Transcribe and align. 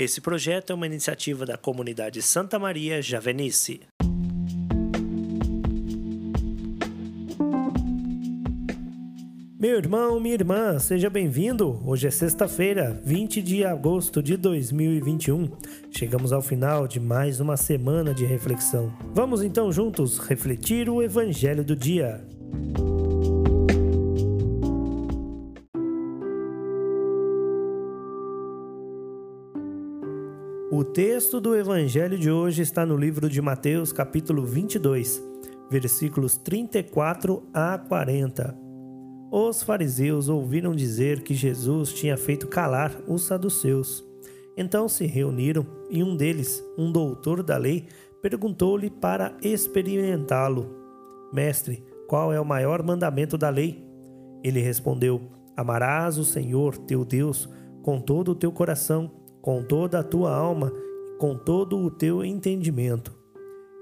Esse 0.00 0.18
projeto 0.18 0.70
é 0.70 0.74
uma 0.74 0.86
iniciativa 0.86 1.44
da 1.44 1.58
comunidade 1.58 2.22
Santa 2.22 2.58
Maria 2.58 3.02
Javenice. 3.02 3.82
Meu 9.58 9.76
irmão, 9.76 10.18
minha 10.18 10.32
irmã, 10.32 10.78
seja 10.78 11.10
bem-vindo. 11.10 11.78
Hoje 11.84 12.06
é 12.06 12.10
sexta-feira, 12.10 12.98
20 13.04 13.42
de 13.42 13.62
agosto 13.62 14.22
de 14.22 14.38
2021. 14.38 15.50
Chegamos 15.90 16.32
ao 16.32 16.40
final 16.40 16.88
de 16.88 16.98
mais 16.98 17.38
uma 17.38 17.58
semana 17.58 18.14
de 18.14 18.24
reflexão. 18.24 18.90
Vamos 19.12 19.42
então 19.42 19.70
juntos 19.70 20.16
refletir 20.16 20.88
o 20.88 21.02
evangelho 21.02 21.62
do 21.62 21.76
dia. 21.76 22.26
O 30.72 30.84
texto 30.84 31.40
do 31.40 31.56
evangelho 31.56 32.16
de 32.16 32.30
hoje 32.30 32.62
está 32.62 32.86
no 32.86 32.96
livro 32.96 33.28
de 33.28 33.42
Mateus, 33.42 33.92
capítulo 33.92 34.44
22, 34.44 35.20
versículos 35.68 36.36
34 36.36 37.42
a 37.52 37.76
40. 37.76 38.56
Os 39.32 39.64
fariseus 39.64 40.28
ouviram 40.28 40.72
dizer 40.72 41.22
que 41.22 41.34
Jesus 41.34 41.92
tinha 41.92 42.16
feito 42.16 42.46
calar 42.46 42.96
os 43.08 43.22
saduceus. 43.22 44.04
Então 44.56 44.88
se 44.88 45.06
reuniram 45.06 45.66
e 45.90 46.04
um 46.04 46.16
deles, 46.16 46.64
um 46.78 46.92
doutor 46.92 47.42
da 47.42 47.56
lei, 47.56 47.88
perguntou-lhe 48.22 48.90
para 48.90 49.36
experimentá-lo: 49.42 50.70
Mestre, 51.32 51.84
qual 52.06 52.32
é 52.32 52.40
o 52.40 52.46
maior 52.46 52.80
mandamento 52.80 53.36
da 53.36 53.48
lei? 53.48 53.84
Ele 54.44 54.60
respondeu: 54.60 55.20
Amarás 55.56 56.16
o 56.16 56.24
Senhor 56.24 56.78
teu 56.78 57.04
Deus 57.04 57.48
com 57.82 58.00
todo 58.00 58.30
o 58.30 58.34
teu 58.36 58.52
coração, 58.52 59.10
com 59.40 59.62
toda 59.62 60.00
a 60.00 60.04
tua 60.04 60.34
alma 60.34 60.72
e 61.08 61.18
com 61.18 61.36
todo 61.36 61.78
o 61.78 61.90
teu 61.90 62.24
entendimento. 62.24 63.12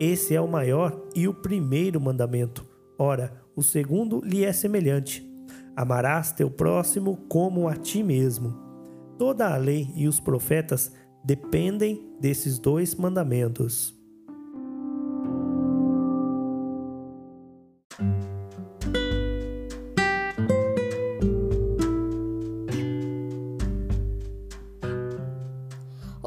Esse 0.00 0.34
é 0.34 0.40
o 0.40 0.48
maior 0.48 1.00
e 1.14 1.26
o 1.26 1.34
primeiro 1.34 2.00
mandamento. 2.00 2.66
Ora, 2.98 3.32
o 3.54 3.62
segundo 3.62 4.20
lhe 4.24 4.44
é 4.44 4.52
semelhante 4.52 5.26
Amarás 5.76 6.32
teu 6.32 6.50
próximo 6.50 7.18
como 7.28 7.68
a 7.68 7.76
ti 7.76 8.02
mesmo. 8.02 8.56
Toda 9.18 9.52
a 9.52 9.58
lei 9.58 9.90
e 9.94 10.08
os 10.08 10.18
profetas 10.18 10.90
dependem 11.22 12.16
desses 12.18 12.58
dois 12.58 12.94
mandamentos. 12.94 13.94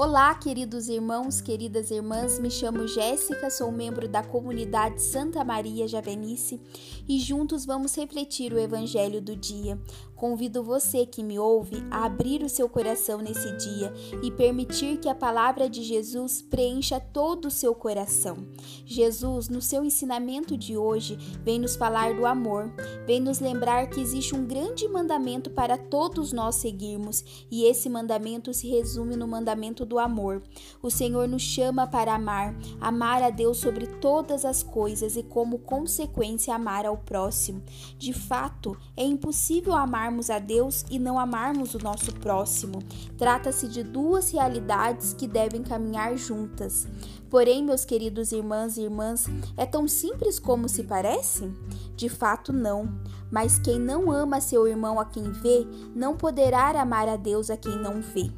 Olá, 0.00 0.32
queridos 0.32 0.88
irmãos, 0.88 1.40
queridas 1.40 1.90
irmãs, 1.90 2.38
me 2.38 2.52
chamo 2.52 2.86
Jéssica, 2.86 3.50
sou 3.50 3.72
membro 3.72 4.06
da 4.06 4.22
comunidade 4.22 5.02
Santa 5.02 5.42
Maria 5.44 5.88
Javenice 5.88 6.60
e 7.08 7.18
juntos 7.18 7.66
vamos 7.66 7.96
refletir 7.96 8.52
o 8.52 8.60
Evangelho 8.60 9.20
do 9.20 9.34
dia. 9.34 9.76
Convido 10.18 10.64
você 10.64 11.06
que 11.06 11.22
me 11.22 11.38
ouve 11.38 11.76
a 11.92 12.04
abrir 12.04 12.42
o 12.42 12.48
seu 12.48 12.68
coração 12.68 13.18
nesse 13.18 13.56
dia 13.56 13.92
e 14.20 14.32
permitir 14.32 14.98
que 14.98 15.08
a 15.08 15.14
palavra 15.14 15.70
de 15.70 15.84
Jesus 15.84 16.42
preencha 16.42 16.98
todo 16.98 17.44
o 17.44 17.50
seu 17.52 17.72
coração. 17.72 18.36
Jesus, 18.84 19.48
no 19.48 19.62
seu 19.62 19.84
ensinamento 19.84 20.56
de 20.56 20.76
hoje, 20.76 21.16
vem 21.44 21.60
nos 21.60 21.76
falar 21.76 22.14
do 22.14 22.26
amor, 22.26 22.74
vem 23.06 23.20
nos 23.20 23.38
lembrar 23.38 23.88
que 23.90 24.00
existe 24.00 24.34
um 24.34 24.44
grande 24.44 24.88
mandamento 24.88 25.50
para 25.50 25.78
todos 25.78 26.32
nós 26.32 26.56
seguirmos 26.56 27.46
e 27.48 27.64
esse 27.64 27.88
mandamento 27.88 28.52
se 28.52 28.68
resume 28.68 29.14
no 29.14 29.28
mandamento 29.28 29.86
do 29.86 30.00
amor. 30.00 30.42
O 30.82 30.90
Senhor 30.90 31.28
nos 31.28 31.42
chama 31.42 31.86
para 31.86 32.12
amar, 32.12 32.56
amar 32.80 33.22
a 33.22 33.30
Deus 33.30 33.58
sobre 33.58 33.86
todas 33.86 34.44
as 34.44 34.64
coisas 34.64 35.16
e, 35.16 35.22
como 35.22 35.60
consequência, 35.60 36.56
amar 36.56 36.86
ao 36.86 36.96
próximo. 36.96 37.62
De 37.96 38.12
fato, 38.12 38.76
é 38.96 39.04
impossível 39.04 39.74
amar 39.74 40.07
amarmos 40.08 40.30
a 40.30 40.38
Deus 40.38 40.84
e 40.90 40.98
não 40.98 41.18
amarmos 41.18 41.74
o 41.74 41.78
nosso 41.78 42.12
próximo. 42.14 42.82
Trata-se 43.16 43.68
de 43.68 43.82
duas 43.82 44.30
realidades 44.30 45.12
que 45.12 45.26
devem 45.26 45.62
caminhar 45.62 46.16
juntas. 46.16 46.88
Porém, 47.28 47.62
meus 47.62 47.84
queridos 47.84 48.32
irmãs 48.32 48.76
e 48.76 48.82
irmãs, 48.82 49.26
é 49.56 49.66
tão 49.66 49.86
simples 49.86 50.38
como 50.38 50.68
se 50.68 50.84
parece? 50.84 51.52
De 51.94 52.08
fato, 52.08 52.52
não. 52.52 52.88
Mas 53.30 53.58
quem 53.58 53.78
não 53.78 54.10
ama 54.10 54.40
seu 54.40 54.66
irmão 54.66 54.98
a 54.98 55.04
quem 55.04 55.30
vê, 55.30 55.66
não 55.94 56.16
poderá 56.16 56.70
amar 56.80 57.06
a 57.06 57.16
Deus 57.16 57.50
a 57.50 57.56
quem 57.56 57.76
não 57.76 58.00
vê. 58.00 58.30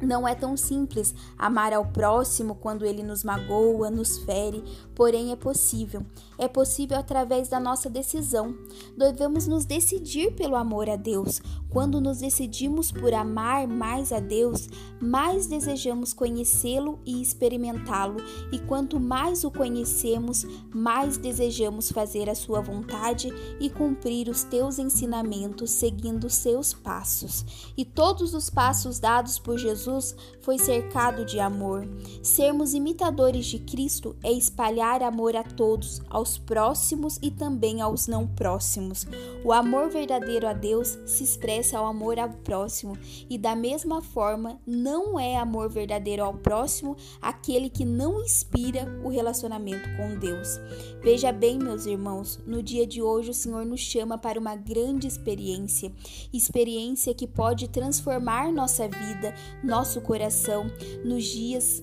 Não 0.00 0.26
é 0.26 0.34
tão 0.34 0.56
simples 0.56 1.14
amar 1.36 1.72
ao 1.72 1.86
próximo 1.86 2.54
quando 2.54 2.84
ele 2.84 3.02
nos 3.02 3.24
magoa, 3.24 3.90
nos 3.90 4.18
fere, 4.18 4.62
porém 4.94 5.32
é 5.32 5.36
possível. 5.36 6.04
É 6.38 6.46
possível 6.46 6.96
através 6.96 7.48
da 7.48 7.58
nossa 7.58 7.90
decisão. 7.90 8.56
Devemos 8.96 9.48
nos 9.48 9.64
decidir 9.64 10.32
pelo 10.34 10.54
amor 10.54 10.88
a 10.88 10.96
Deus. 10.96 11.40
Quando 11.68 12.00
nos 12.00 12.18
decidimos 12.18 12.92
por 12.92 13.12
amar 13.12 13.66
mais 13.66 14.12
a 14.12 14.20
Deus, 14.20 14.68
mais 15.00 15.46
desejamos 15.46 16.12
conhecê-lo 16.12 16.98
e 17.04 17.20
experimentá-lo, 17.20 18.16
e 18.50 18.58
quanto 18.58 18.98
mais 18.98 19.44
o 19.44 19.50
conhecemos, 19.50 20.46
mais 20.72 21.16
desejamos 21.16 21.92
fazer 21.92 22.30
a 22.30 22.34
sua 22.34 22.60
vontade 22.60 23.28
e 23.60 23.68
cumprir 23.68 24.28
os 24.28 24.44
teus 24.44 24.78
ensinamentos 24.78 25.70
seguindo 25.72 26.30
seus 26.30 26.72
passos. 26.72 27.44
E 27.76 27.84
todos 27.84 28.32
os 28.32 28.48
passos 28.48 28.98
dados 28.98 29.38
por 29.38 29.58
Jesus 29.58 29.87
Jesus 29.88 30.14
foi 30.42 30.58
cercado 30.58 31.24
de 31.24 31.40
amor. 31.40 31.88
Sermos 32.22 32.74
imitadores 32.74 33.46
de 33.46 33.58
Cristo 33.58 34.14
é 34.22 34.30
espalhar 34.30 35.02
amor 35.02 35.34
a 35.34 35.42
todos, 35.42 36.02
aos 36.08 36.36
próximos 36.36 37.18
e 37.22 37.30
também 37.30 37.80
aos 37.80 38.06
não 38.06 38.26
próximos. 38.26 39.06
O 39.44 39.52
amor 39.52 39.88
verdadeiro 39.88 40.46
a 40.46 40.52
Deus 40.52 40.98
se 41.06 41.24
expressa 41.24 41.78
ao 41.78 41.86
amor 41.86 42.18
ao 42.18 42.28
próximo, 42.28 42.96
e 43.30 43.38
da 43.38 43.56
mesma 43.56 44.02
forma, 44.02 44.60
não 44.66 45.18
é 45.18 45.36
amor 45.36 45.70
verdadeiro 45.70 46.22
ao 46.22 46.34
próximo 46.34 46.96
aquele 47.20 47.70
que 47.70 47.84
não 47.84 48.22
inspira 48.22 48.86
o 49.04 49.08
relacionamento 49.08 49.88
com 49.96 50.18
Deus. 50.18 50.60
Veja 51.02 51.32
bem, 51.32 51.58
meus 51.58 51.86
irmãos, 51.86 52.38
no 52.46 52.62
dia 52.62 52.86
de 52.86 53.00
hoje 53.00 53.30
o 53.30 53.34
Senhor 53.34 53.64
nos 53.64 53.80
chama 53.80 54.18
para 54.18 54.38
uma 54.38 54.56
grande 54.56 55.06
experiência, 55.06 55.92
experiência 56.32 57.14
que 57.14 57.26
pode 57.26 57.68
transformar 57.68 58.52
nossa 58.52 58.88
vida, 58.88 59.34
nosso 59.78 60.00
coração 60.00 60.66
nos 61.04 61.24
dias 61.24 61.80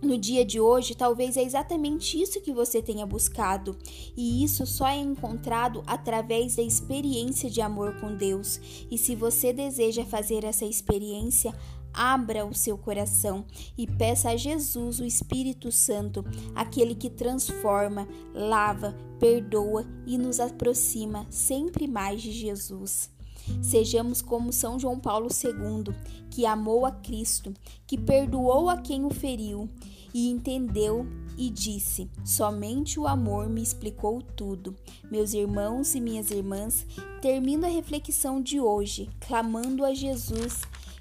no 0.00 0.18
dia 0.18 0.44
de 0.44 0.58
hoje, 0.58 0.96
talvez 0.96 1.36
é 1.36 1.42
exatamente 1.44 2.20
isso 2.20 2.40
que 2.40 2.52
você 2.52 2.82
tenha 2.82 3.06
buscado, 3.06 3.76
e 4.16 4.42
isso 4.42 4.66
só 4.66 4.88
é 4.88 4.96
encontrado 4.96 5.84
através 5.86 6.56
da 6.56 6.62
experiência 6.62 7.48
de 7.48 7.60
amor 7.60 8.00
com 8.00 8.16
Deus. 8.16 8.58
E 8.90 8.98
se 8.98 9.14
você 9.14 9.52
deseja 9.52 10.04
fazer 10.04 10.42
essa 10.42 10.64
experiência, 10.64 11.54
abra 11.94 12.44
o 12.44 12.52
seu 12.52 12.76
coração 12.76 13.44
e 13.78 13.86
peça 13.86 14.30
a 14.30 14.36
Jesus, 14.36 14.98
o 14.98 15.04
Espírito 15.04 15.70
Santo, 15.70 16.24
aquele 16.52 16.96
que 16.96 17.08
transforma, 17.08 18.08
lava, 18.34 18.96
perdoa 19.20 19.86
e 20.04 20.18
nos 20.18 20.40
aproxima 20.40 21.26
sempre 21.30 21.86
mais 21.86 22.20
de 22.20 22.32
Jesus. 22.32 23.08
Sejamos 23.62 24.22
como 24.22 24.52
São 24.52 24.78
João 24.78 24.98
Paulo 24.98 25.28
II, 25.28 25.94
que 26.30 26.46
amou 26.46 26.86
a 26.86 26.92
Cristo, 26.92 27.52
que 27.86 27.98
perdoou 27.98 28.68
a 28.68 28.76
quem 28.76 29.04
o 29.04 29.10
feriu 29.10 29.68
e 30.14 30.28
entendeu 30.28 31.06
e 31.36 31.50
disse: 31.50 32.10
Somente 32.24 32.98
o 32.98 33.06
amor 33.06 33.48
me 33.48 33.62
explicou 33.62 34.20
tudo. 34.22 34.76
Meus 35.10 35.32
irmãos 35.32 35.94
e 35.94 36.00
minhas 36.00 36.30
irmãs, 36.30 36.86
termino 37.20 37.66
a 37.66 37.70
reflexão 37.70 38.40
de 38.40 38.60
hoje 38.60 39.08
clamando 39.20 39.84
a 39.84 39.94
Jesus 39.94 40.60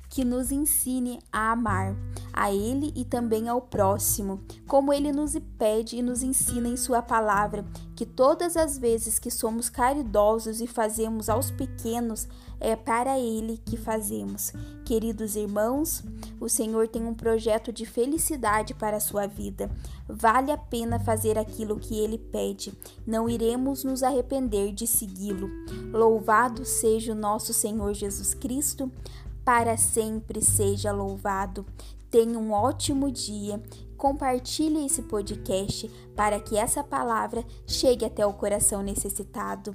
que 0.10 0.26
nos 0.26 0.52
ensine 0.52 1.20
a 1.32 1.52
amar 1.54 1.96
a 2.42 2.52
Ele 2.52 2.92
e 2.96 3.06
também 3.06 3.48
ao 3.48 3.62
próximo, 3.62 4.42
como 4.68 4.92
Ele 4.92 5.12
nos 5.12 5.38
pede 5.60 5.98
e 5.98 6.02
nos 6.02 6.24
ensina 6.24 6.68
em 6.68 6.76
Sua 6.76 7.00
palavra, 7.00 7.64
que 7.96 8.04
todas 8.04 8.58
as 8.58 8.80
vezes 8.80 9.20
que 9.20 9.30
somos 9.30 9.70
caridosos 9.70 10.60
e 10.60 10.66
fazemos 10.66 11.30
aos 11.30 11.52
pequenos, 11.52 12.28
é 12.60 12.76
para 12.76 13.20
Ele 13.20 13.62
que 13.64 13.78
fazemos. 13.78 14.54
Queridos 14.84 15.36
irmãos, 15.36 16.04
o 16.40 16.50
Senhor 16.50 16.88
tem 16.88 17.06
um 17.06 17.14
projeto 17.14 17.72
de 17.72 17.86
felicidade 17.86 18.74
para 18.74 18.98
a 18.98 19.00
sua 19.00 19.28
vida. 19.28 19.70
Vale 20.10 20.52
a 20.52 20.58
pena 20.58 21.00
fazer 21.00 21.38
aquilo 21.38 21.80
que 21.80 22.00
Ele 22.00 22.18
pede. 22.18 22.74
Não 23.06 23.30
iremos 23.30 23.84
nos 23.84 24.02
arrepender 24.02 24.74
de 24.74 24.88
segui-lo. 24.88 25.48
Louvado 25.92 26.66
seja 26.66 27.12
o 27.12 27.16
nosso 27.16 27.54
Senhor 27.54 27.94
Jesus 27.94 28.34
Cristo 28.34 28.92
para 29.46 29.78
sempre 29.78 30.42
seja 30.42 30.92
louvado. 30.92 31.66
Tenha 32.12 32.38
um 32.38 32.52
ótimo 32.52 33.10
dia. 33.10 33.64
Compartilhe 33.98 34.86
esse 34.86 35.02
podcast 35.04 35.88
para 36.14 36.42
que 36.42 36.58
essa 36.58 36.84
palavra 36.84 37.46
chegue 37.66 38.04
até 38.04 38.26
o 38.26 38.34
coração 38.34 38.84
necessitado. 38.84 39.74